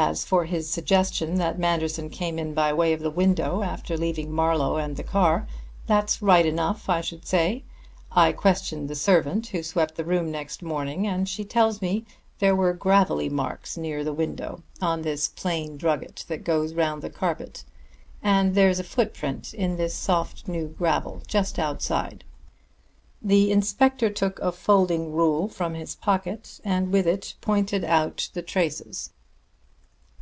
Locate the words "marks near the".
13.28-14.12